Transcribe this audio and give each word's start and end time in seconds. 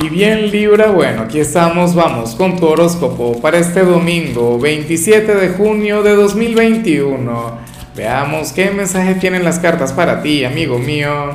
Y 0.00 0.08
bien 0.10 0.52
Libra, 0.52 0.92
bueno, 0.92 1.22
aquí 1.22 1.40
estamos, 1.40 1.92
vamos 1.92 2.36
con 2.36 2.56
tu 2.56 2.66
horóscopo 2.66 3.40
para 3.40 3.58
este 3.58 3.80
domingo 3.80 4.56
27 4.56 5.34
de 5.34 5.48
junio 5.48 6.04
de 6.04 6.14
2021. 6.14 7.58
Veamos 7.96 8.52
qué 8.52 8.70
mensaje 8.70 9.16
tienen 9.16 9.42
las 9.42 9.58
cartas 9.58 9.92
para 9.92 10.22
ti, 10.22 10.44
amigo 10.44 10.78
mío. 10.78 11.32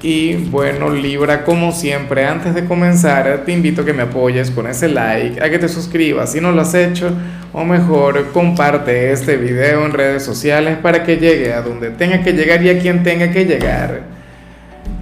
Y 0.00 0.32
bueno 0.34 0.88
Libra, 0.88 1.44
como 1.44 1.72
siempre, 1.72 2.24
antes 2.24 2.54
de 2.54 2.64
comenzar, 2.64 3.42
te 3.44 3.52
invito 3.52 3.82
a 3.82 3.84
que 3.84 3.92
me 3.92 4.04
apoyes 4.04 4.50
con 4.50 4.66
ese 4.66 4.88
like, 4.88 5.42
a 5.42 5.50
que 5.50 5.58
te 5.58 5.68
suscribas 5.68 6.32
si 6.32 6.40
no 6.40 6.52
lo 6.52 6.62
has 6.62 6.72
hecho, 6.72 7.12
o 7.52 7.64
mejor, 7.64 8.32
comparte 8.32 9.12
este 9.12 9.36
video 9.36 9.84
en 9.84 9.92
redes 9.92 10.24
sociales 10.24 10.78
para 10.78 11.04
que 11.04 11.18
llegue 11.18 11.52
a 11.52 11.60
donde 11.60 11.90
tenga 11.90 12.22
que 12.22 12.32
llegar 12.32 12.62
y 12.62 12.70
a 12.70 12.78
quien 12.78 13.02
tenga 13.02 13.30
que 13.30 13.44
llegar. 13.44 14.16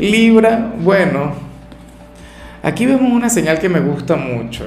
Libra, 0.01 0.73
bueno, 0.79 1.44
aquí 2.65 2.87
vemos 2.87 3.13
una 3.13 3.29
señal 3.29 3.61
que 3.61 3.69
me 3.69 3.79
gusta 3.79 4.17
mucho, 4.17 4.67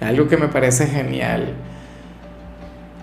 algo 0.00 0.28
que 0.28 0.36
me 0.36 0.48
parece 0.48 0.86
genial. 0.86 1.54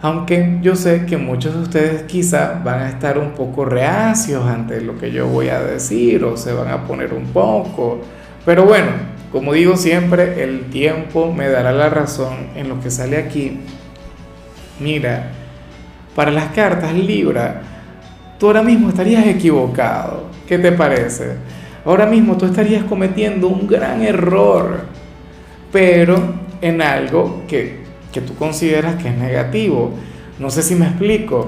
Aunque 0.01 0.59
yo 0.61 0.75
sé 0.75 1.05
que 1.05 1.17
muchos 1.17 1.55
de 1.55 1.61
ustedes 1.61 2.03
quizá 2.03 2.61
van 2.63 2.81
a 2.81 2.89
estar 2.89 3.17
un 3.17 3.31
poco 3.31 3.65
reacios 3.65 4.45
ante 4.47 4.79
lo 4.81 4.97
que 4.97 5.11
yo 5.11 5.27
voy 5.27 5.49
a 5.49 5.59
decir 5.59 6.23
o 6.23 6.37
se 6.37 6.53
van 6.53 6.69
a 6.69 6.85
poner 6.85 7.13
un 7.13 7.25
poco. 7.25 7.99
Pero 8.45 8.65
bueno, 8.65 8.91
como 9.31 9.53
digo 9.53 9.75
siempre, 9.75 10.43
el 10.43 10.69
tiempo 10.69 11.33
me 11.33 11.49
dará 11.49 11.71
la 11.71 11.89
razón 11.89 12.47
en 12.55 12.69
lo 12.69 12.79
que 12.79 12.91
sale 12.91 13.17
aquí. 13.17 13.59
Mira, 14.79 15.31
para 16.15 16.31
las 16.31 16.49
cartas 16.53 16.93
Libra, 16.93 17.61
tú 18.39 18.47
ahora 18.47 18.61
mismo 18.61 18.89
estarías 18.89 19.25
equivocado. 19.25 20.27
¿Qué 20.47 20.59
te 20.59 20.71
parece? 20.71 21.37
Ahora 21.87 22.05
mismo 22.05 22.35
tú 22.35 22.45
estarías 22.45 22.83
cometiendo 22.83 23.47
un 23.47 23.65
gran 23.65 24.01
error, 24.01 24.81
pero 25.71 26.21
en 26.59 26.81
algo 26.81 27.43
que, 27.47 27.77
que 28.11 28.19
tú 28.19 28.35
consideras 28.35 29.01
que 29.01 29.07
es 29.07 29.17
negativo. 29.17 29.91
No 30.37 30.49
sé 30.49 30.63
si 30.63 30.75
me 30.75 30.85
explico. 30.85 31.47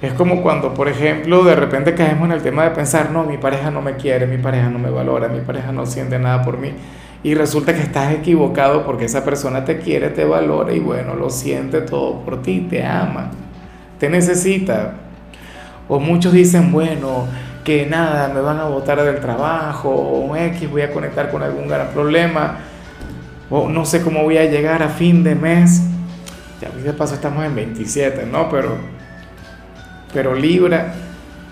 Es 0.00 0.14
como 0.14 0.40
cuando, 0.42 0.72
por 0.72 0.88
ejemplo, 0.88 1.44
de 1.44 1.54
repente 1.54 1.94
caemos 1.94 2.24
en 2.24 2.32
el 2.32 2.40
tema 2.40 2.64
de 2.64 2.70
pensar, 2.70 3.10
no, 3.10 3.24
mi 3.24 3.36
pareja 3.36 3.70
no 3.70 3.82
me 3.82 3.96
quiere, 3.96 4.26
mi 4.26 4.38
pareja 4.38 4.70
no 4.70 4.78
me 4.78 4.88
valora, 4.88 5.28
mi 5.28 5.40
pareja 5.40 5.72
no 5.72 5.84
siente 5.84 6.18
nada 6.18 6.42
por 6.42 6.56
mí. 6.56 6.70
Y 7.22 7.34
resulta 7.34 7.74
que 7.74 7.82
estás 7.82 8.14
equivocado 8.14 8.86
porque 8.86 9.04
esa 9.04 9.26
persona 9.26 9.66
te 9.66 9.76
quiere, 9.78 10.08
te 10.08 10.24
valora 10.24 10.72
y 10.72 10.80
bueno, 10.80 11.16
lo 11.16 11.28
siente 11.28 11.82
todo 11.82 12.20
por 12.20 12.40
ti, 12.40 12.60
te 12.60 12.82
ama, 12.82 13.30
te 13.98 14.08
necesita. 14.08 14.94
O 15.86 16.00
muchos 16.00 16.32
dicen, 16.32 16.72
bueno, 16.72 17.26
que 17.66 17.84
nada, 17.84 18.28
me 18.28 18.40
van 18.40 18.60
a 18.60 18.66
botar 18.66 19.02
del 19.02 19.18
trabajo, 19.18 19.90
o 19.90 20.36
X, 20.36 20.70
voy 20.70 20.82
a 20.82 20.92
conectar 20.92 21.32
con 21.32 21.42
algún 21.42 21.66
gran 21.66 21.88
problema, 21.88 22.58
o 23.50 23.68
no 23.68 23.84
sé 23.84 24.02
cómo 24.02 24.22
voy 24.22 24.38
a 24.38 24.44
llegar 24.44 24.84
a 24.84 24.88
fin 24.88 25.24
de 25.24 25.34
mes. 25.34 25.82
Ya 26.60 26.70
de 26.70 26.92
paso 26.92 27.16
estamos 27.16 27.44
en 27.44 27.56
27, 27.56 28.24
¿no? 28.30 28.48
Pero, 28.48 28.76
pero 30.14 30.36
Libra, 30.36 30.94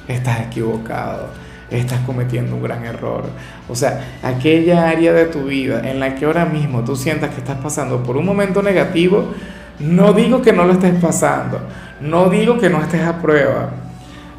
estás 0.06 0.42
equivocado, 0.42 1.30
estás 1.68 1.98
cometiendo 2.06 2.54
un 2.54 2.62
gran 2.62 2.84
error. 2.84 3.24
O 3.68 3.74
sea, 3.74 4.18
aquella 4.22 4.88
área 4.88 5.12
de 5.12 5.24
tu 5.24 5.42
vida 5.42 5.90
en 5.90 5.98
la 5.98 6.14
que 6.14 6.26
ahora 6.26 6.44
mismo 6.44 6.84
tú 6.84 6.94
sientas 6.94 7.30
que 7.30 7.40
estás 7.40 7.58
pasando 7.58 8.04
por 8.04 8.16
un 8.16 8.24
momento 8.24 8.62
negativo, 8.62 9.34
no 9.80 10.12
digo 10.12 10.42
que 10.42 10.52
no 10.52 10.64
lo 10.64 10.74
estés 10.74 10.94
pasando, 11.00 11.58
no 12.00 12.28
digo 12.28 12.56
que 12.56 12.70
no 12.70 12.80
estés 12.80 13.02
a 13.02 13.20
prueba, 13.20 13.70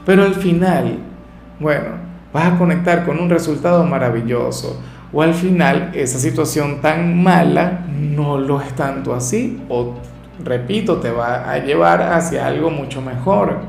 pero 0.06 0.24
al 0.24 0.36
final 0.36 1.00
bueno, 1.60 1.88
vas 2.34 2.54
a 2.54 2.58
conectar 2.58 3.06
con 3.06 3.20
un 3.20 3.30
resultado 3.30 3.84
maravilloso. 3.86 4.82
O 5.14 5.22
al 5.22 5.34
final 5.34 5.92
esa 5.94 6.20
situación 6.20 6.82
tan 6.82 7.24
mala 7.24 7.86
no 7.90 8.38
lo 8.38 8.62
es 8.62 8.74
tanto 8.76 9.14
así. 9.14 9.62
O, 9.70 9.94
repito, 10.44 10.98
te 10.98 11.12
va 11.12 11.50
a 11.50 11.58
llevar 11.60 12.02
hacia 12.02 12.46
algo 12.46 12.70
mucho 12.70 13.02
mejor. 13.02 13.60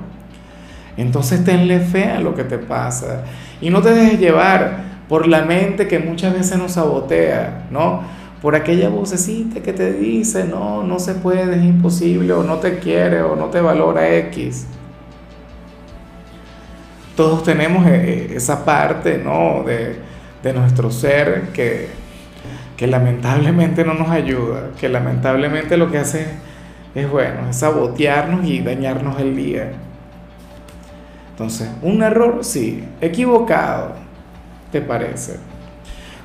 Entonces 0.97 1.45
tenle 1.45 1.81
fe 1.81 2.11
a 2.11 2.21
lo 2.21 2.35
que 2.35 2.45
te 2.45 2.59
pasa. 2.59 3.25
Y 3.61 3.71
no 3.71 3.83
te 3.83 3.91
dejes 3.91 4.19
llevar 4.19 4.87
por 5.09 5.29
la 5.29 5.43
mente 5.43 5.87
que 5.87 6.01
muchas 6.01 6.33
veces 6.33 6.59
nos 6.59 6.73
sabotea, 6.73 7.69
¿no? 7.71 8.03
Por 8.43 8.57
aquella 8.57 8.89
vocecita 8.89 9.61
que 9.61 9.73
te 9.73 9.93
dice, 9.93 10.45
no, 10.45 10.83
no 10.83 10.99
se 10.99 11.15
puede, 11.15 11.57
es 11.57 11.65
imposible, 11.65 12.33
o 12.33 12.43
no 12.43 12.57
te 12.57 12.79
quiere, 12.79 13.23
o 13.23 13.37
no 13.37 13.47
te 13.47 13.61
valora 13.61 14.15
X 14.17 14.67
todos 17.17 17.43
tenemos 17.43 17.87
eh, 17.87 18.35
esa 18.37 18.65
parte 18.65 19.19
¿no? 19.19 19.65
de, 19.65 19.97
nuestro 20.53 20.93
ser 20.93 21.49
que, 21.53 21.89
que, 22.77 22.87
lamentablemente 22.87 23.85
no 23.85 23.95
nos 23.95 24.11
ayuda, 24.11 24.71
que 24.79 24.89
lamentablemente 24.89 25.77
lo 25.77 25.91
que 25.91 25.99
hace 25.99 26.27
es, 26.95 27.11
bueno, 27.11 27.53
sabotearnos 27.53 28.47
y 28.47 28.61
dañarnos 28.61 29.19
el 29.19 29.35
día. 29.35 29.73
Entonces, 31.33 31.69
un 31.83 32.01
error, 32.01 32.45
sí, 32.45 32.85
equivocado, 33.01 33.95
¿te 34.71 34.81
parece? 34.81 35.39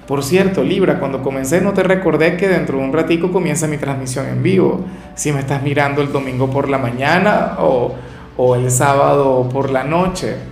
Por 0.06 0.24
cierto, 0.24 0.64
Libra, 0.64 1.00
cuando 1.00 1.24
comencé 1.24 1.60
no 1.62 1.74
te 1.74 1.82
recordé 1.82 2.38
que 2.38 2.48
dentro 2.48 2.78
de 2.78 2.84
un 2.84 2.94
ratico 2.94 3.32
comienza 3.32 3.66
mi 3.66 3.78
transmisión 3.78 4.28
en 4.28 4.44
vivo. 4.44 4.86
Si 5.16 5.32
me 5.32 5.40
estás 5.40 5.64
mirando 5.64 6.02
el 6.02 6.12
domingo 6.12 6.52
por 6.52 6.70
la 6.70 6.78
mañana 6.78 7.56
o, 7.60 7.96
o 8.38 8.56
el 8.56 8.70
sábado 8.70 9.50
por 9.52 9.72
la 9.72 9.84
noche, 9.84 10.51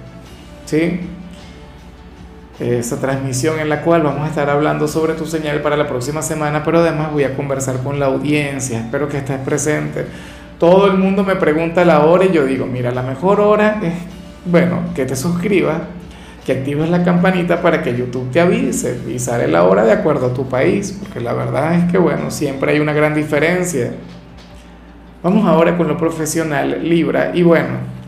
¿sí? 0.70 1.00
Esa 2.60 3.00
transmisión 3.00 3.60
en 3.60 3.70
la 3.70 3.82
cual 3.82 4.04
vamos 4.04 4.22
a 4.26 4.28
estar 4.28 4.50
hablando 4.50 4.88
sobre 4.88 5.14
tu 5.14 5.26
señal 5.26 5.62
para 5.62 5.78
la 5.78 5.88
próxima 5.88 6.22
semana, 6.22 6.64
pero 6.64 6.80
además 6.80 7.12
voy 7.12 7.24
a 7.24 7.36
conversar 7.36 7.82
con 7.84 8.00
la 8.00 8.08
audiencia, 8.08 8.80
espero 8.80 9.08
que 9.08 9.18
estés 9.18 9.40
presente. 9.40 10.06
Todo 10.60 10.88
el 10.88 10.98
mundo 10.98 11.24
me 11.24 11.38
pregunta 11.38 11.86
la 11.86 12.06
hora 12.06 12.26
y 12.26 12.34
yo 12.34 12.46
digo, 12.46 12.68
mira, 12.68 12.92
la 12.92 13.02
mejor 13.02 13.40
hora 13.40 13.80
es, 13.82 13.94
bueno, 14.46 14.82
que 14.94 15.06
te 15.06 15.16
suscribas, 15.16 15.82
que 16.46 16.52
actives 16.52 16.90
la 16.90 17.04
campanita 17.04 17.62
para 17.62 17.82
que 17.82 17.96
YouTube 17.96 18.30
te 18.30 18.42
avise 18.42 19.00
y 19.08 19.18
sale 19.18 19.48
la 19.48 19.64
hora 19.64 19.86
de 19.86 19.94
acuerdo 19.94 20.28
a 20.28 20.34
tu 20.34 20.48
país, 20.48 20.96
porque 21.00 21.22
la 21.22 21.34
verdad 21.34 21.76
es 21.76 21.92
que, 21.92 21.98
bueno, 21.98 22.30
siempre 22.30 22.74
hay 22.74 22.80
una 22.80 22.94
gran 22.94 23.16
diferencia. 23.16 23.94
Vamos 25.24 25.48
ahora 25.48 25.78
con 25.78 25.88
lo 25.88 25.98
profesional, 25.98 26.80
Libra, 26.84 27.32
y 27.34 27.42
bueno, 27.42 27.99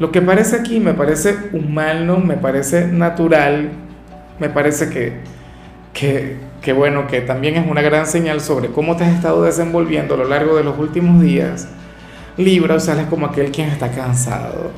lo 0.00 0.10
que 0.10 0.22
parece 0.22 0.56
aquí 0.56 0.80
me 0.80 0.94
parece 0.94 1.36
humano, 1.52 2.16
me 2.16 2.38
parece 2.38 2.86
natural, 2.86 3.68
me 4.38 4.48
parece 4.48 4.88
que, 4.88 5.12
que, 6.62 6.72
bueno, 6.72 7.06
que 7.06 7.20
también 7.20 7.56
es 7.56 7.70
una 7.70 7.82
gran 7.82 8.06
señal 8.06 8.40
sobre 8.40 8.70
cómo 8.70 8.96
te 8.96 9.04
has 9.04 9.14
estado 9.14 9.42
desenvolviendo 9.42 10.14
a 10.14 10.16
lo 10.16 10.24
largo 10.24 10.56
de 10.56 10.64
los 10.64 10.78
últimos 10.78 11.20
días. 11.20 11.68
Libra, 12.38 12.76
o 12.76 12.80
sea, 12.80 13.06
como 13.10 13.26
aquel 13.26 13.50
quien 13.52 13.68
está 13.68 13.90
cansado, 13.90 14.70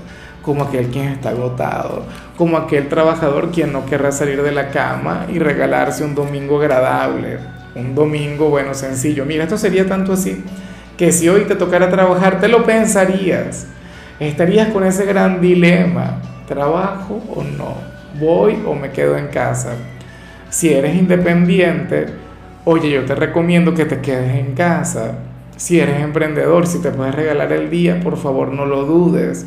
como 0.43 0.65
aquel 0.65 0.89
quien 0.89 1.07
está 1.07 1.29
agotado, 1.29 2.05
como 2.37 2.57
aquel 2.57 2.89
trabajador 2.89 3.53
quien 3.53 3.73
no 3.73 3.87
querrá 3.87 4.11
salir 4.11 4.43
de 4.43 4.51
la 4.51 4.71
cama 4.71 5.27
y 5.33 5.39
regalarse 5.39 6.03
un 6.03 6.17
domingo 6.17 6.59
agradable, 6.59 7.39
un 7.77 7.95
domingo, 7.95 8.49
bueno, 8.49 8.75
sencillo. 8.75 9.25
Mira, 9.25 9.45
esto 9.45 9.57
sería 9.57 9.87
tanto 9.87 10.15
así, 10.15 10.43
que 10.97 11.13
si 11.13 11.29
hoy 11.29 11.43
te 11.43 11.55
tocara 11.55 11.91
trabajar, 11.91 12.41
te 12.41 12.49
lo 12.49 12.65
pensarías 12.65 13.69
estarías 14.21 14.69
con 14.69 14.85
ese 14.85 15.05
gran 15.05 15.41
dilema, 15.41 16.21
¿trabajo 16.47 17.23
o 17.35 17.43
no? 17.43 17.75
¿Voy 18.21 18.63
o 18.67 18.75
me 18.75 18.91
quedo 18.91 19.17
en 19.17 19.29
casa? 19.29 19.75
Si 20.51 20.73
eres 20.73 20.95
independiente, 20.97 22.07
oye, 22.65 22.91
yo 22.91 23.05
te 23.05 23.15
recomiendo 23.15 23.75
que 23.75 23.85
te 23.85 24.01
quedes 24.01 24.35
en 24.35 24.55
casa. 24.55 25.19
Si 25.57 25.81
eres 25.81 26.01
emprendedor, 26.03 26.67
si 26.67 26.81
te 26.81 26.91
puedes 26.91 27.15
regalar 27.15 27.53
el 27.53 27.71
día, 27.71 28.01
por 28.01 28.17
favor 28.17 28.53
no 28.53 28.67
lo 28.67 28.85
dudes, 28.85 29.47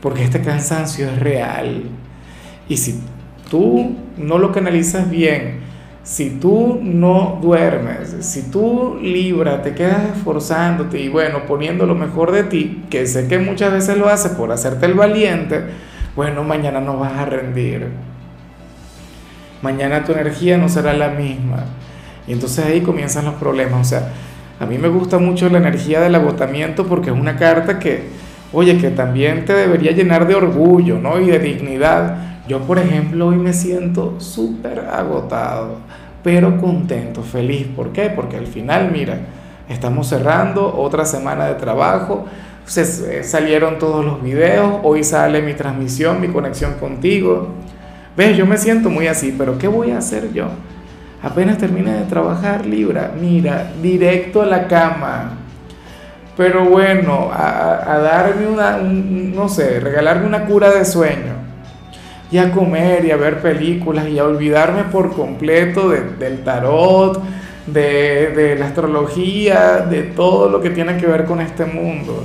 porque 0.00 0.24
este 0.24 0.40
cansancio 0.40 1.06
es 1.10 1.18
real. 1.18 1.84
Y 2.68 2.76
si 2.76 3.00
tú 3.50 3.96
no 4.16 4.38
lo 4.38 4.52
canalizas 4.52 5.10
bien, 5.10 5.65
si 6.06 6.30
tú 6.30 6.78
no 6.80 7.40
duermes, 7.42 8.14
si 8.20 8.42
tú 8.42 8.96
libra, 9.02 9.60
te 9.62 9.74
quedas 9.74 10.16
esforzándote 10.16 11.00
y 11.00 11.08
bueno, 11.08 11.46
poniendo 11.48 11.84
lo 11.84 11.96
mejor 11.96 12.30
de 12.30 12.44
ti, 12.44 12.84
que 12.88 13.08
sé 13.08 13.26
que 13.26 13.40
muchas 13.40 13.72
veces 13.72 13.98
lo 13.98 14.08
haces 14.08 14.30
por 14.30 14.52
hacerte 14.52 14.86
el 14.86 14.94
valiente, 14.94 15.64
bueno, 16.14 16.44
mañana 16.44 16.80
no 16.80 16.96
vas 16.96 17.18
a 17.18 17.24
rendir. 17.24 17.88
Mañana 19.62 20.04
tu 20.04 20.12
energía 20.12 20.56
no 20.56 20.68
será 20.68 20.92
la 20.92 21.08
misma. 21.08 21.64
Y 22.28 22.34
entonces 22.34 22.64
ahí 22.64 22.82
comienzan 22.82 23.24
los 23.24 23.34
problemas. 23.34 23.80
O 23.80 23.88
sea, 23.88 24.12
a 24.60 24.64
mí 24.64 24.78
me 24.78 24.86
gusta 24.86 25.18
mucho 25.18 25.48
la 25.48 25.58
energía 25.58 26.00
del 26.00 26.14
agotamiento 26.14 26.86
porque 26.86 27.10
es 27.10 27.16
una 27.16 27.34
carta 27.34 27.80
que, 27.80 28.04
oye, 28.52 28.78
que 28.78 28.90
también 28.90 29.44
te 29.44 29.54
debería 29.54 29.90
llenar 29.90 30.28
de 30.28 30.36
orgullo, 30.36 31.00
¿no? 31.00 31.20
Y 31.20 31.26
de 31.26 31.40
dignidad 31.40 32.35
yo, 32.48 32.60
por 32.60 32.78
ejemplo, 32.78 33.28
hoy 33.28 33.36
me 33.36 33.52
siento 33.52 34.20
súper 34.20 34.80
agotado, 34.80 35.78
pero 36.22 36.58
contento, 36.58 37.22
feliz. 37.22 37.66
¿Por 37.74 37.92
qué? 37.92 38.10
Porque 38.10 38.36
al 38.36 38.46
final, 38.46 38.90
mira, 38.92 39.18
estamos 39.68 40.08
cerrando 40.08 40.76
otra 40.76 41.04
semana 41.04 41.46
de 41.46 41.54
trabajo, 41.54 42.26
se, 42.64 43.24
salieron 43.24 43.78
todos 43.78 44.04
los 44.04 44.22
videos, 44.22 44.80
hoy 44.82 45.02
sale 45.02 45.42
mi 45.42 45.54
transmisión, 45.54 46.20
mi 46.20 46.28
conexión 46.28 46.74
contigo. 46.74 47.48
ves, 48.16 48.36
yo 48.36 48.46
me 48.46 48.58
siento 48.58 48.90
muy 48.90 49.06
así, 49.06 49.34
pero 49.36 49.58
¿qué 49.58 49.68
voy 49.68 49.90
a 49.90 49.98
hacer 49.98 50.32
yo? 50.32 50.46
Apenas 51.22 51.58
termine 51.58 51.92
de 51.92 52.04
trabajar, 52.04 52.66
Libra, 52.66 53.12
mira, 53.20 53.72
directo 53.82 54.42
a 54.42 54.46
la 54.46 54.68
cama. 54.68 55.32
Pero 56.36 56.66
bueno, 56.66 57.30
a, 57.32 57.98
darme 57.98 58.46
una, 58.46 58.76
no 58.76 59.48
sé, 59.48 59.80
regalarme 59.80 60.26
una 60.26 60.44
cura 60.44 60.70
de 60.70 60.84
sueño. 60.84 61.45
Y 62.30 62.38
a 62.38 62.50
comer 62.50 63.04
y 63.04 63.12
a 63.12 63.16
ver 63.16 63.40
películas 63.40 64.08
y 64.08 64.18
a 64.18 64.24
olvidarme 64.24 64.84
por 64.84 65.14
completo 65.14 65.90
del 65.90 66.42
tarot, 66.42 67.22
de, 67.66 68.32
de 68.34 68.56
la 68.56 68.66
astrología, 68.66 69.78
de 69.78 70.02
todo 70.02 70.48
lo 70.48 70.60
que 70.60 70.70
tiene 70.70 70.96
que 70.96 71.06
ver 71.06 71.24
con 71.24 71.40
este 71.40 71.64
mundo. 71.64 72.24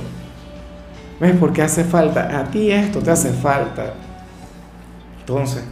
¿Ves? 1.20 1.36
Porque 1.38 1.62
hace 1.62 1.84
falta. 1.84 2.40
A 2.40 2.50
ti 2.50 2.72
esto 2.72 2.98
te 2.98 3.12
hace 3.12 3.30
falta. 3.30 3.94
Entonces, 5.20 5.64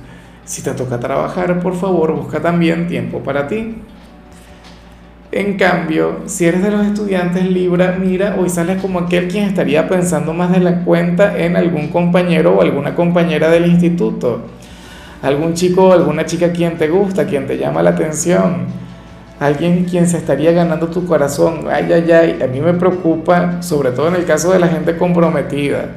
si 0.45 0.63
te 0.63 0.71
toca 0.73 1.01
trabajar, 1.01 1.59
por 1.61 1.75
favor, 1.75 2.13
busca 2.13 2.41
también 2.41 2.87
tiempo 2.87 3.19
para 3.21 3.49
ti. 3.49 3.83
En 5.33 5.57
cambio, 5.57 6.23
si 6.27 6.47
eres 6.47 6.63
de 6.63 6.73
los 6.73 6.85
estudiantes 6.85 7.49
Libra, 7.49 7.97
mira, 8.01 8.37
hoy 8.37 8.49
sales 8.49 8.83
como 8.83 8.99
aquel 8.99 9.29
quien 9.29 9.45
estaría 9.45 9.89
pensando 9.89 10.33
más 10.33 10.51
de 10.51 10.59
la 10.59 10.83
cuenta 10.83 11.39
en 11.39 11.57
algún 11.57 11.89
compañero 11.89 12.57
o 12.57 12.63
alguna 12.63 12.97
compañera 12.97 13.49
del 13.49 13.67
instituto. 13.67 14.41
Algún 15.23 15.55
chico 15.55 15.89
o 15.89 15.93
alguna 15.93 16.27
chica 16.27 16.51
quien 16.51 16.77
te 16.79 16.89
gusta, 16.89 17.27
quien 17.27 17.47
te 17.47 17.59
llama 17.59 17.81
la 17.83 17.91
atención. 17.91 18.67
Alguien 19.39 19.85
quien 19.85 20.09
se 20.09 20.17
estaría 20.17 20.51
ganando 20.51 20.89
tu 20.89 21.07
corazón. 21.07 21.67
Ay, 21.71 21.93
ay, 21.93 22.11
ay. 22.11 22.39
A 22.43 22.47
mí 22.49 22.61
me 22.61 22.75
preocupa, 22.75 23.63
sobre 23.63 23.93
todo 23.93 24.09
en 24.09 24.17
el 24.17 24.25
caso 24.25 24.53
de 24.53 24.59
la 24.59 24.67
gente 24.67 24.97
comprometida. 24.97 25.91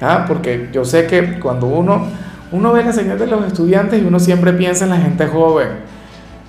¿Ah? 0.00 0.24
Porque 0.26 0.70
yo 0.72 0.84
sé 0.86 1.06
que 1.06 1.38
cuando 1.38 1.66
uno 1.66 2.06
uno 2.54 2.72
ve 2.72 2.84
la 2.84 2.92
señal 2.92 3.18
de 3.18 3.26
los 3.26 3.44
estudiantes 3.46 4.00
y 4.00 4.06
uno 4.06 4.20
siempre 4.20 4.52
piensa 4.52 4.84
en 4.84 4.90
la 4.90 4.98
gente 4.98 5.26
joven, 5.26 5.68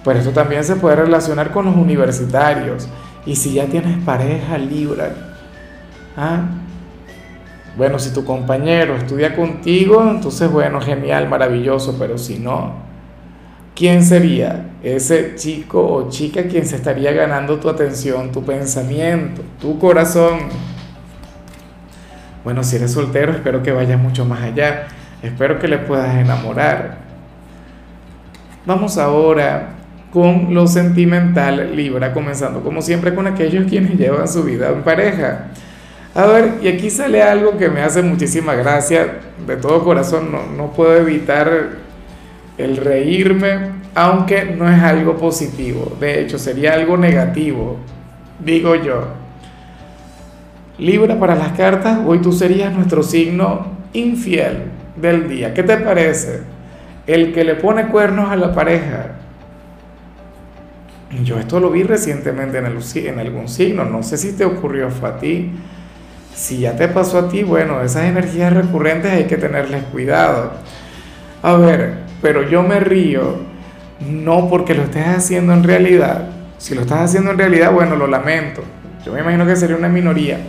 pero 0.05 0.19
esto 0.19 0.31
también 0.31 0.63
se 0.63 0.75
puede 0.75 0.97
relacionar 0.97 1.51
con 1.51 1.65
los 1.65 1.75
universitarios. 1.75 2.87
Y 3.25 3.35
si 3.35 3.53
ya 3.53 3.65
tienes 3.65 3.97
pareja, 4.05 4.55
Libra, 4.59 5.15
¿ah? 6.15 6.43
bueno, 7.75 7.97
si 7.97 8.13
tu 8.13 8.23
compañero 8.23 8.95
estudia 8.95 9.35
contigo, 9.35 10.07
entonces 10.07 10.49
bueno, 10.51 10.79
genial, 10.79 11.27
maravilloso, 11.27 11.95
pero 11.97 12.19
si 12.19 12.37
no, 12.37 12.73
¿quién 13.73 14.03
sería 14.03 14.67
ese 14.83 15.33
chico 15.35 15.83
o 15.83 16.07
chica 16.07 16.43
quien 16.43 16.67
se 16.67 16.75
estaría 16.75 17.11
ganando 17.11 17.59
tu 17.59 17.67
atención, 17.67 18.31
tu 18.31 18.43
pensamiento, 18.45 19.41
tu 19.59 19.79
corazón? 19.79 20.37
Bueno, 22.43 22.63
si 22.63 22.75
eres 22.75 22.91
soltero, 22.91 23.31
espero 23.31 23.63
que 23.63 23.71
vayas 23.71 23.99
mucho 23.99 24.23
más 24.23 24.43
allá. 24.43 24.85
Espero 25.23 25.57
que 25.57 25.67
le 25.67 25.79
puedas 25.79 26.15
enamorar. 26.15 26.99
Vamos 28.67 28.99
ahora 28.99 29.75
con 30.15 30.53
lo 30.53 30.65
sentimental 30.65 31.75
Libra, 31.75 32.13
comenzando 32.13 32.61
como 32.61 32.81
siempre 32.81 33.13
con 33.13 33.27
aquellos 33.27 33.65
quienes 33.69 33.97
llevan 33.97 34.29
su 34.29 34.43
vida 34.43 34.69
en 34.69 34.81
pareja. 34.81 35.47
A 36.13 36.25
ver, 36.25 36.53
y 36.63 36.69
aquí 36.69 36.89
sale 36.89 37.21
algo 37.21 37.57
que 37.57 37.67
me 37.67 37.81
hace 37.81 38.01
muchísima 38.01 38.55
gracia, 38.55 39.19
de 39.45 39.57
todo 39.57 39.83
corazón, 39.83 40.31
no, 40.31 40.45
no 40.55 40.71
puedo 40.71 40.95
evitar 40.95 41.51
el 42.57 42.77
reírme, 42.77 43.71
aunque 43.93 44.45
no 44.45 44.71
es 44.71 44.81
algo 44.81 45.17
positivo, 45.17 45.97
de 45.99 46.21
hecho 46.21 46.39
sería 46.39 46.75
algo 46.75 46.95
negativo, 46.95 47.75
digo 48.39 48.73
yo. 48.75 49.07
Libra 50.77 51.19
para 51.19 51.35
las 51.35 51.51
cartas, 51.57 51.99
hoy 52.05 52.19
tú 52.19 52.31
serías 52.31 52.71
nuestro 52.71 53.03
signo 53.03 53.67
infiel 53.91 54.63
del 54.95 55.27
día. 55.27 55.53
¿Qué 55.53 55.63
te 55.63 55.75
parece? 55.75 56.39
El 57.05 57.33
que 57.33 57.43
le 57.43 57.55
pone 57.55 57.87
cuernos 57.87 58.31
a 58.31 58.37
la 58.37 58.53
pareja. 58.53 59.14
Yo 61.23 61.39
esto 61.39 61.59
lo 61.59 61.69
vi 61.71 61.83
recientemente 61.83 62.57
en, 62.57 62.65
algún 62.65 63.47
signo, 63.47 63.85
no 63.85 64.03
sé 64.03 64.17
si 64.17 64.33
te 64.33 64.45
ocurrió 64.45 64.87
a 64.87 65.17
ti. 65.17 65.51
Si 66.33 66.59
ya 66.59 66.75
te 66.75 66.87
pasó 66.87 67.19
a 67.19 67.29
ti, 67.29 67.43
bueno, 67.43 67.81
esas 67.81 68.05
energías 68.05 68.51
recurrentes 68.51 69.11
hay 69.11 69.25
que 69.25 69.37
tenerles 69.37 69.83
cuidado. 69.85 70.51
A 71.41 71.53
ver, 71.53 71.99
pero 72.21 72.47
yo 72.49 72.63
me 72.63 72.79
río 72.79 73.37
no 74.09 74.49
porque 74.49 74.73
lo 74.73 74.83
estés 74.83 75.07
haciendo 75.07 75.53
en 75.53 75.63
realidad. 75.63 76.29
Si 76.57 76.75
lo 76.75 76.81
estás 76.81 77.01
haciendo 77.01 77.31
en 77.31 77.37
realidad, 77.37 77.71
bueno, 77.71 77.95
lo 77.95 78.07
lamento. 78.07 78.63
Yo 79.05 79.13
me 79.13 79.21
imagino 79.21 79.45
que 79.45 79.55
sería 79.55 79.77
una 79.77 79.87
minoría. 79.87 80.39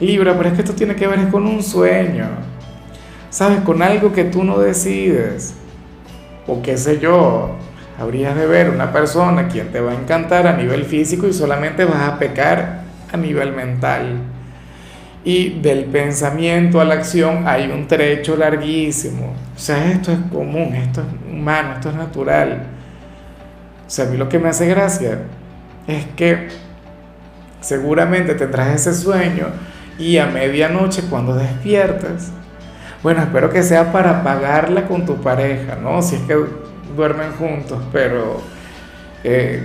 Libra, 0.00 0.36
pero 0.36 0.50
es 0.50 0.54
que 0.54 0.60
esto 0.60 0.74
tiene 0.74 0.94
que 0.94 1.06
ver 1.06 1.28
con 1.28 1.46
un 1.46 1.62
sueño. 1.62 2.26
¿sabes? 3.34 3.62
Con 3.62 3.82
algo 3.82 4.12
que 4.12 4.24
tú 4.24 4.44
no 4.44 4.60
decides. 4.60 5.54
O 6.46 6.62
qué 6.62 6.76
sé 6.76 7.00
yo, 7.00 7.56
habrías 7.98 8.34
de 8.34 8.46
ver 8.46 8.70
una 8.70 8.92
persona 8.92 9.48
quien 9.48 9.70
te 9.70 9.80
va 9.80 9.92
a 9.92 9.94
encantar 9.94 10.46
a 10.46 10.56
nivel 10.56 10.84
físico 10.84 11.26
y 11.26 11.32
solamente 11.32 11.84
vas 11.84 12.02
a 12.02 12.18
pecar 12.18 12.82
a 13.12 13.16
nivel 13.16 13.52
mental. 13.52 14.18
Y 15.24 15.60
del 15.60 15.86
pensamiento 15.86 16.80
a 16.80 16.84
la 16.84 16.94
acción 16.94 17.48
hay 17.48 17.70
un 17.70 17.86
trecho 17.86 18.36
larguísimo. 18.36 19.34
O 19.56 19.58
sea, 19.58 19.90
esto 19.90 20.12
es 20.12 20.18
común, 20.30 20.74
esto 20.74 21.00
es 21.00 21.32
humano, 21.32 21.74
esto 21.74 21.90
es 21.90 21.94
natural. 21.94 22.66
O 23.86 23.90
sea, 23.90 24.06
a 24.06 24.08
mí 24.08 24.16
lo 24.16 24.28
que 24.28 24.38
me 24.38 24.48
hace 24.48 24.66
gracia 24.66 25.20
es 25.86 26.04
que 26.16 26.48
seguramente 27.60 28.34
tendrás 28.34 28.74
ese 28.74 28.94
sueño 28.94 29.46
y 29.98 30.18
a 30.18 30.26
medianoche 30.26 31.02
cuando 31.08 31.34
despiertas, 31.34 32.30
bueno, 33.02 33.22
espero 33.22 33.50
que 33.50 33.62
sea 33.62 33.92
para 33.92 34.22
pagarla 34.22 34.86
con 34.86 35.06
tu 35.06 35.16
pareja, 35.16 35.76
¿no? 35.76 36.02
Si 36.02 36.16
es 36.16 36.22
que 36.22 36.36
duermen 36.96 37.32
juntos, 37.32 37.82
pero 37.92 38.40
eh, 39.22 39.62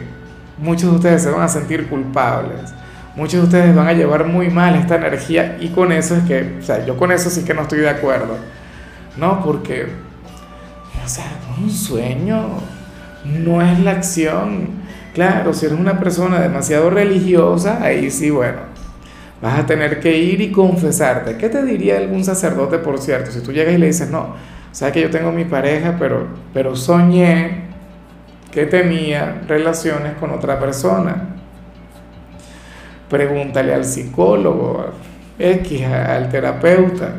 muchos 0.58 0.92
de 0.92 0.96
ustedes 0.98 1.24
se 1.24 1.32
van 1.32 1.42
a 1.42 1.48
sentir 1.48 1.88
culpables. 1.88 2.74
Muchos 3.16 3.42
de 3.42 3.46
ustedes 3.48 3.76
van 3.76 3.88
a 3.88 3.94
llevar 3.94 4.26
muy 4.26 4.50
mal 4.50 4.76
esta 4.76 4.96
energía 4.96 5.58
y 5.60 5.70
con 5.70 5.92
eso 5.92 6.16
es 6.16 6.24
que, 6.24 6.58
o 6.60 6.64
sea, 6.64 6.86
yo 6.86 6.96
con 6.96 7.12
eso 7.12 7.30
sí 7.30 7.44
que 7.44 7.54
no 7.54 7.64
estoy 7.64 7.80
de 7.80 7.90
acuerdo, 7.90 8.38
¿no? 9.18 9.44
Porque, 9.44 9.88
o 11.04 11.08
sea, 11.08 11.26
un 11.58 11.70
sueño 11.70 12.60
no 13.26 13.62
es 13.62 13.80
la 13.80 13.92
acción. 13.92 14.80
Claro, 15.14 15.54
si 15.54 15.66
eres 15.66 15.80
una 15.80 16.00
persona 16.00 16.40
demasiado 16.40 16.90
religiosa, 16.90 17.84
ahí 17.84 18.10
sí, 18.12 18.30
bueno, 18.30 18.70
Vas 19.42 19.58
a 19.58 19.66
tener 19.66 20.00
que 20.02 20.18
ir 20.18 20.42
y 20.42 20.52
confesarte. 20.52 21.38
¿Qué 21.38 21.48
te 21.48 21.64
diría 21.64 21.98
algún 21.98 22.26
sacerdote, 22.26 22.78
por 22.80 23.00
cierto? 23.00 23.32
Si 23.32 23.40
tú 23.40 23.54
llegas 23.54 23.74
y 23.74 23.78
le 23.78 23.88
dices, 23.88 24.10
no, 24.10 24.36
sabes 24.72 24.94
que 24.94 25.02
yo 25.02 25.10
tengo 25.10 25.32
mi 25.32 25.46
pareja, 25.46 25.96
pero, 26.00 26.28
pero 26.54 26.76
soñé 26.76 27.70
que 28.52 28.66
tenía 28.66 29.42
relaciones 29.48 30.14
con 30.20 30.32
otra 30.32 30.60
persona. 30.60 31.36
Pregúntale 33.10 33.74
al 33.74 33.86
psicólogo, 33.86 34.88
X, 35.38 35.86
al 35.86 36.30
terapeuta. 36.30 37.14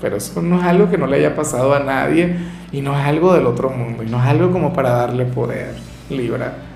Pero 0.00 0.16
eso 0.16 0.40
no 0.42 0.60
es 0.60 0.64
algo 0.64 0.88
que 0.90 0.98
no 0.98 1.06
le 1.06 1.16
haya 1.16 1.34
pasado 1.34 1.74
a 1.74 1.80
nadie 1.80 2.36
y 2.70 2.80
no 2.80 2.98
es 2.98 3.04
algo 3.04 3.34
del 3.34 3.46
otro 3.46 3.70
mundo 3.70 4.02
y 4.02 4.06
no 4.06 4.22
es 4.22 4.28
algo 4.28 4.52
como 4.52 4.72
para 4.72 4.90
darle 4.90 5.24
poder, 5.24 5.74
Libra 6.08 6.68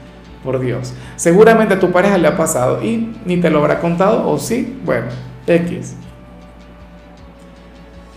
por 0.42 0.58
Dios. 0.58 0.92
Seguramente 1.16 1.74
a 1.74 1.80
tu 1.80 1.90
pareja 1.90 2.18
le 2.18 2.28
ha 2.28 2.36
pasado 2.36 2.82
y 2.82 3.14
ni 3.24 3.36
te 3.38 3.50
lo 3.50 3.58
habrá 3.60 3.80
contado 3.80 4.28
o 4.28 4.38
sí, 4.38 4.78
bueno, 4.84 5.06
X. 5.46 5.96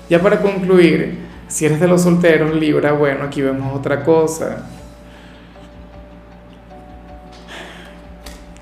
Ya 0.09 0.21
para 0.21 0.39
concluir, 0.39 1.24
si 1.47 1.65
eres 1.65 1.79
de 1.79 1.87
los 1.87 2.03
solteros, 2.03 2.55
Libra, 2.55 2.91
bueno, 2.93 3.23
aquí 3.25 3.41
vemos 3.41 3.75
otra 3.75 4.03
cosa. 4.03 4.65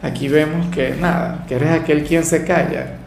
Aquí 0.02 0.28
vemos 0.28 0.68
que 0.68 0.92
nada, 0.92 1.46
que 1.48 1.56
eres 1.56 1.72
aquel 1.72 2.04
quien 2.04 2.24
se 2.24 2.44
calla 2.44 2.98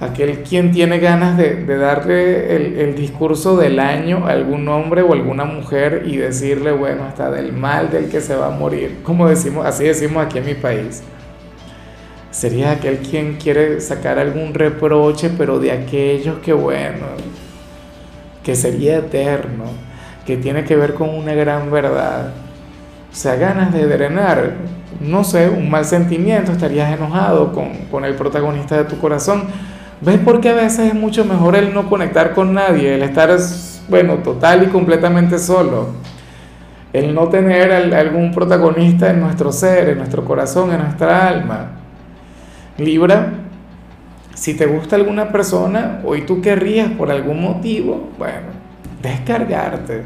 aquel 0.00 0.42
quien 0.42 0.72
tiene 0.72 0.98
ganas 0.98 1.36
de, 1.36 1.64
darle 1.64 2.54
el, 2.82 2.94
discurso 2.94 3.56
del 3.56 3.78
año 3.78 4.26
a 4.26 4.30
algún 4.30 4.68
hombre 4.68 5.02
o 5.02 5.12
alguna 5.12 5.44
mujer 5.44 6.02
y 6.06 6.16
decirle, 6.16 6.72
bueno, 6.72 7.04
hasta 7.04 7.30
del 7.30 7.52
mal 7.52 7.90
del 7.90 8.08
que 8.08 8.20
se 8.20 8.34
va 8.34 8.48
a 8.48 8.50
morir, 8.50 8.98
como 9.02 9.28
decimos, 9.28 9.64
así 9.64 9.84
decimos 9.84 10.24
aquí 10.24 10.38
en 10.38 10.46
mi 10.46 10.54
país. 10.54 11.02
Sería 12.30 12.72
aquel 12.72 12.98
quien 12.98 13.36
quiere 13.36 13.80
sacar 13.80 14.18
algún 14.18 14.52
reproche, 14.52 15.30
pero 15.38 15.58
de 15.58 15.72
aquellos 15.72 16.38
que, 16.40 16.52
bueno, 16.52 17.06
que 18.46 18.56
sería 18.56 18.96
eterno, 18.96 19.64
que 20.24 20.38
tiene 20.38 20.64
que 20.64 20.76
ver 20.76 20.94
con 20.94 21.10
una 21.10 21.34
gran 21.34 21.70
verdad. 21.70 22.30
O 23.12 23.14
sea, 23.14 23.36
ganas 23.36 23.74
de 23.74 23.86
drenar, 23.86 24.54
no 25.00 25.22
sé, 25.22 25.50
un 25.50 25.68
mal 25.68 25.84
sentimiento, 25.84 26.52
estarías 26.52 26.96
enojado 26.96 27.52
con, 27.52 27.72
con 27.90 28.06
el 28.06 28.14
protagonista 28.14 28.78
de 28.78 28.84
tu 28.84 28.98
corazón 28.98 29.48
¿Ves 30.00 30.18
por 30.18 30.42
qué 30.42 30.50
a 30.50 30.54
veces 30.54 30.88
es 30.88 30.94
mucho 30.94 31.24
mejor 31.24 31.56
el 31.56 31.72
no 31.72 31.88
conectar 31.88 32.34
con 32.34 32.52
nadie, 32.52 32.96
el 32.96 33.02
estar, 33.02 33.30
bueno, 33.88 34.16
total 34.16 34.64
y 34.64 34.66
completamente 34.66 35.38
solo? 35.38 35.88
El 36.92 37.14
no 37.14 37.28
tener 37.28 37.72
algún 37.94 38.30
protagonista 38.32 39.10
en 39.10 39.20
nuestro 39.20 39.50
ser, 39.52 39.88
en 39.90 39.98
nuestro 39.98 40.22
corazón, 40.22 40.70
en 40.72 40.80
nuestra 40.82 41.28
alma. 41.28 41.70
Libra, 42.76 43.32
si 44.36 44.52
te 44.52 44.66
gusta 44.66 44.96
alguna 44.96 45.32
persona, 45.32 46.02
hoy 46.04 46.26
tú 46.26 46.42
querrías 46.42 46.90
por 46.90 47.10
algún 47.10 47.40
motivo, 47.40 48.10
bueno, 48.18 48.48
descargarte, 49.00 50.02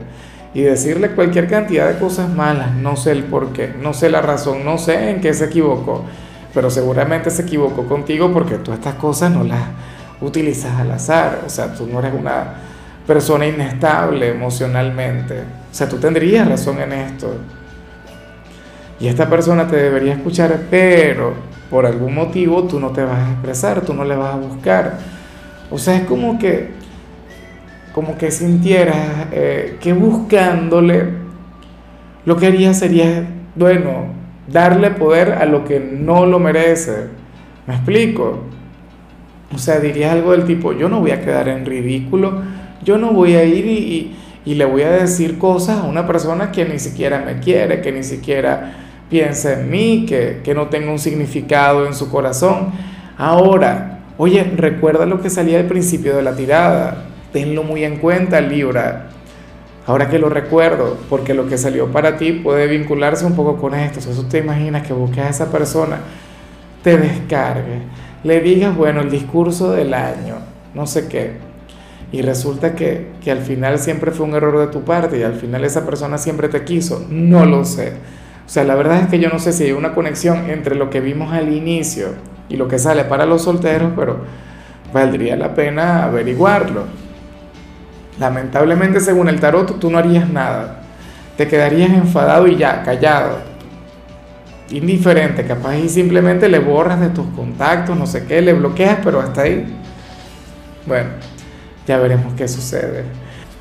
y 0.55 0.63
decirle 0.63 1.11
cualquier 1.11 1.49
cantidad 1.49 1.93
de 1.93 1.99
cosas 1.99 2.33
malas, 2.33 2.73
no 2.75 2.97
sé 2.97 3.11
el 3.11 3.25
por 3.25 3.53
qué, 3.53 3.75
no 3.83 3.93
sé 3.93 4.09
la 4.09 4.23
razón, 4.23 4.65
no 4.65 4.79
sé 4.79 5.11
en 5.11 5.21
qué 5.21 5.35
se 5.35 5.47
equivocó, 5.47 6.05
pero 6.55 6.71
seguramente 6.71 7.29
se 7.31 7.43
equivocó 7.43 7.87
contigo 7.87 8.33
porque 8.33 8.57
tú 8.59 8.73
estas 8.73 8.95
cosas 8.95 9.33
no 9.33 9.43
las 9.43 9.63
utilizas 10.21 10.79
al 10.79 10.93
azar, 10.93 11.43
o 11.45 11.51
sea, 11.51 11.75
tú 11.75 11.89
no 11.89 11.99
eres 11.99 12.15
una 12.15 12.55
persona 13.09 13.49
inestable 13.49 14.31
emocionalmente, 14.31 15.41
o 15.41 15.75
sea, 15.75 15.89
tú 15.89 15.97
tendrías 15.97 16.49
razón 16.49 16.81
en 16.81 16.93
esto. 16.93 17.35
Y 19.01 19.09
esta 19.09 19.29
persona 19.29 19.67
te 19.67 19.77
debería 19.77 20.13
escuchar, 20.13 20.57
pero 20.71 21.35
por 21.71 21.87
algún 21.87 22.15
motivo 22.15 22.65
tú 22.65 22.81
no 22.81 22.91
te 22.91 23.05
vas 23.05 23.19
a 23.19 23.31
expresar, 23.33 23.83
tú 23.83 23.95
no 23.95 24.05
le 24.05 24.17
vas 24.17 24.35
a 24.35 24.39
buscar. 24.39 24.99
O 25.71 25.79
sea, 25.79 25.97
es 25.97 26.03
como 26.03 26.39
que 26.39 26.81
como 27.93 28.17
que 28.17 28.31
sintieras 28.31 29.27
eh, 29.33 29.77
que 29.81 29.93
buscándole 29.93 31.07
lo 32.25 32.37
que 32.37 32.47
haría 32.47 32.75
sería, 32.75 33.27
bueno, 33.57 34.07
darle 34.47 34.91
poder 34.91 35.33
a 35.33 35.47
lo 35.47 35.65
que 35.65 35.81
no 35.81 36.27
lo 36.27 36.39
merece. 36.39 37.09
¿Me 37.67 37.75
explico? 37.75 38.45
O 39.55 39.59
sea, 39.59 39.81
diría 39.81 40.13
algo 40.13 40.33
del 40.33 40.45
tipo, 40.45 40.73
yo 40.73 40.89
no 40.89 41.01
voy 41.01 41.11
a 41.11 41.21
quedar 41.21 41.49
en 41.49 41.67
ridículo, 41.67 42.43
yo 42.85 42.99
no 42.99 43.13
voy 43.13 43.35
a 43.35 43.45
ir 43.45 43.67
y, 43.67 44.17
le 44.45 44.65
voy 44.65 44.83
a 44.83 44.91
decir 44.91 45.39
cosas 45.39 45.79
a 45.79 45.85
una 45.85 46.07
persona 46.07 46.51
que 46.51 46.65
ni 46.65 46.79
siquiera 46.79 47.23
me 47.25 47.39
quiere, 47.39 47.81
que 47.81 47.93
ni 47.93 48.03
siquiera 48.03 48.90
piensa 49.11 49.61
en 49.61 49.71
mí, 49.71 50.07
que, 50.09 50.41
que 50.43 50.55
no 50.55 50.69
tenga 50.69 50.91
un 50.91 50.99
significado 50.99 51.87
en 51.87 51.95
su 51.95 52.11
corazón. 52.11 52.73
Ahora, 53.19 53.99
oye, 54.17 54.45
recuerda 54.57 55.05
lo 55.05 55.21
que 55.21 55.29
salía 55.29 55.59
al 55.59 55.67
principio 55.67 56.17
de 56.17 56.23
la 56.23 56.35
tirada 56.35 57.07
tenlo 57.33 57.63
muy 57.63 57.85
en 57.85 57.97
cuenta, 57.97 58.41
Libra. 58.41 59.07
Ahora 59.87 60.09
que 60.09 60.19
lo 60.19 60.29
recuerdo, 60.29 60.99
porque 61.09 61.35
lo 61.35 61.49
que 61.49 61.59
salió 61.59 61.91
para 61.91 62.17
ti 62.17 62.33
puede 62.33 62.67
vincularse 62.67 63.25
un 63.25 63.35
poco 63.35 63.57
con 63.57 63.75
esto. 63.75 64.01
Si 64.01 64.09
tú 64.11 64.25
te 64.25 64.39
imaginas 64.39 64.87
que 64.87 64.93
busques 64.93 65.25
a 65.25 65.29
esa 65.29 65.51
persona, 65.51 66.01
te 66.83 66.97
descargue, 66.97 67.83
le 68.23 68.41
digas, 68.41 68.77
bueno, 68.77 69.01
el 69.01 69.11
discurso 69.11 69.73
del 69.73 69.95
año, 69.95 70.37
no 70.75 70.87
sé 70.87 71.09
qué, 71.09 71.33
y 72.13 72.23
resulta 72.23 72.75
que, 72.75 73.09
que 73.23 73.31
al 73.31 73.41
final 73.41 73.79
siempre 73.79 74.11
fue 74.11 74.27
un 74.27 74.35
error 74.35 74.59
de 74.59 74.67
tu 74.69 74.83
parte 74.83 75.19
y 75.19 75.23
al 75.23 75.35
final 75.35 75.65
esa 75.65 75.85
persona 75.85 76.19
siempre 76.19 76.49
te 76.49 76.65
quiso, 76.65 77.07
no 77.09 77.45
lo 77.45 77.65
sé. 77.65 77.95
O 78.51 78.53
sea, 78.53 78.65
la 78.65 78.75
verdad 78.75 79.03
es 79.03 79.07
que 79.07 79.21
yo 79.21 79.29
no 79.29 79.39
sé 79.39 79.53
si 79.53 79.63
hay 79.63 79.71
una 79.71 79.95
conexión 79.95 80.51
entre 80.51 80.75
lo 80.75 80.91
que 80.91 80.99
vimos 80.99 81.33
al 81.33 81.53
inicio 81.53 82.09
y 82.49 82.57
lo 82.57 82.67
que 82.67 82.81
sale 82.81 83.05
para 83.05 83.25
los 83.25 83.43
solteros, 83.43 83.93
pero 83.95 84.25
valdría 84.93 85.37
la 85.37 85.55
pena 85.55 86.03
averiguarlo. 86.03 86.83
Lamentablemente, 88.19 88.99
según 88.99 89.29
el 89.29 89.39
tarot, 89.39 89.79
tú 89.79 89.89
no 89.89 89.99
harías 89.99 90.29
nada. 90.29 90.81
Te 91.37 91.47
quedarías 91.47 91.91
enfadado 91.91 92.49
y 92.49 92.57
ya, 92.57 92.83
callado. 92.83 93.39
Indiferente, 94.71 95.47
capaz 95.47 95.77
y 95.77 95.89
simplemente 95.89 96.49
le 96.49 96.59
borras 96.59 96.99
de 96.99 97.11
tus 97.11 97.29
contactos, 97.29 97.97
no 97.97 98.05
sé 98.05 98.25
qué, 98.27 98.43
le 98.43 98.53
bloqueas, 98.53 98.99
pero 99.05 99.21
hasta 99.21 99.43
ahí. 99.43 99.65
Bueno, 100.87 101.11
ya 101.87 101.99
veremos 101.99 102.35
qué 102.35 102.49
sucede. 102.49 103.05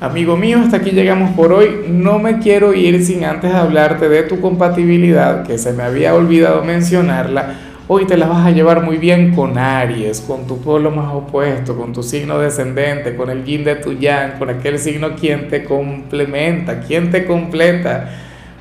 Amigo 0.00 0.36
mío, 0.36 0.60
hasta 0.60 0.78
aquí 0.78 0.90
llegamos 0.90 1.32
por 1.32 1.52
hoy. 1.52 1.86
No 1.88 2.18
me 2.18 2.38
quiero 2.38 2.72
ir 2.74 3.04
sin 3.04 3.24
antes 3.24 3.52
hablarte 3.52 4.08
de 4.08 4.22
tu 4.22 4.40
compatibilidad, 4.40 5.46
que 5.46 5.58
se 5.58 5.72
me 5.72 5.82
había 5.82 6.14
olvidado 6.14 6.64
mencionarla 6.64 7.54
Hoy 7.92 8.06
te 8.06 8.16
la 8.16 8.28
vas 8.28 8.46
a 8.46 8.52
llevar 8.52 8.84
muy 8.84 8.98
bien 8.98 9.34
con 9.34 9.58
Aries, 9.58 10.20
con 10.20 10.46
tu 10.46 10.60
polo 10.60 10.92
más 10.92 11.12
opuesto, 11.12 11.76
con 11.76 11.92
tu 11.92 12.04
signo 12.04 12.38
descendente, 12.38 13.16
con 13.16 13.30
el 13.30 13.44
yin 13.44 13.64
de 13.64 13.74
tu 13.74 13.94
yang, 13.94 14.38
con 14.38 14.48
aquel 14.48 14.78
signo 14.78 15.16
quien 15.16 15.48
te 15.48 15.64
complementa, 15.64 16.78
quien 16.78 17.10
te 17.10 17.26
completa. 17.26 18.08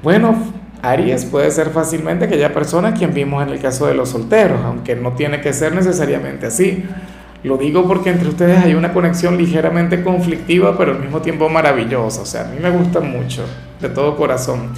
Bueno, 0.02 0.36
Aries 0.82 1.26
puede 1.26 1.52
ser 1.52 1.70
fácilmente 1.70 2.26
aquella 2.26 2.52
persona 2.52 2.96
quien 2.96 3.14
vimos 3.14 3.44
en 3.44 3.50
el 3.50 3.60
caso 3.60 3.86
de 3.86 3.94
los 3.94 4.10
solteros, 4.10 4.62
aunque 4.66 4.96
no 4.96 5.14
tiene 5.14 5.42
que 5.42 5.54
ser 5.54 5.76
necesariamente 5.76 6.48
así. 6.48 6.86
Lo 7.44 7.58
digo 7.58 7.88
porque 7.88 8.10
entre 8.10 8.28
ustedes 8.28 8.64
hay 8.64 8.74
una 8.74 8.92
conexión 8.94 9.38
ligeramente 9.38 10.04
conflictiva, 10.04 10.78
pero 10.78 10.92
al 10.92 11.00
mismo 11.00 11.22
tiempo 11.22 11.48
maravillosa. 11.48 12.22
O 12.22 12.26
sea, 12.26 12.42
a 12.42 12.46
mí 12.46 12.58
me 12.62 12.70
gusta 12.70 13.00
mucho, 13.00 13.46
de 13.80 13.90
todo 13.90 14.18
corazón. 14.18 14.70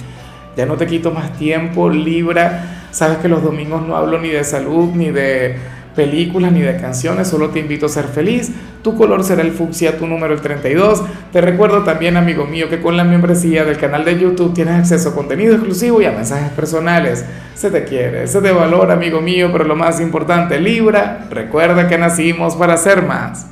Ya 0.56 0.66
no 0.66 0.76
te 0.76 0.86
quito 0.86 1.10
más 1.10 1.32
tiempo, 1.32 1.90
Libra. 1.90 2.86
Sabes 2.92 3.18
que 3.18 3.28
los 3.28 3.42
domingos 3.42 3.86
no 3.86 3.96
hablo 3.96 4.20
ni 4.20 4.28
de 4.28 4.44
salud, 4.44 4.90
ni 4.94 5.10
de 5.10 5.56
películas, 5.94 6.52
ni 6.52 6.60
de 6.60 6.76
canciones, 6.76 7.28
solo 7.28 7.50
te 7.50 7.60
invito 7.60 7.86
a 7.86 7.88
ser 7.88 8.06
feliz. 8.06 8.50
Tu 8.82 8.96
color 8.96 9.22
será 9.22 9.42
el 9.42 9.52
fucsia, 9.52 9.96
tu 9.98 10.06
número 10.06 10.34
el 10.34 10.40
32. 10.40 11.02
Te 11.32 11.40
recuerdo 11.40 11.84
también, 11.84 12.16
amigo 12.16 12.46
mío, 12.46 12.68
que 12.68 12.80
con 12.80 12.96
la 12.96 13.04
membresía 13.04 13.64
del 13.64 13.76
canal 13.76 14.04
de 14.04 14.18
YouTube 14.18 14.54
tienes 14.54 14.74
acceso 14.74 15.10
a 15.10 15.14
contenido 15.14 15.54
exclusivo 15.54 16.02
y 16.02 16.06
a 16.06 16.12
mensajes 16.12 16.50
personales. 16.52 17.24
Se 17.54 17.70
te 17.70 17.84
quiere, 17.84 18.26
se 18.26 18.40
te 18.40 18.50
valora, 18.50 18.94
amigo 18.94 19.20
mío, 19.20 19.50
pero 19.52 19.64
lo 19.64 19.76
más 19.76 20.00
importante, 20.00 20.58
Libra, 20.60 21.26
recuerda 21.30 21.88
que 21.88 21.98
nacimos 21.98 22.56
para 22.56 22.76
ser 22.76 23.02
más. 23.02 23.51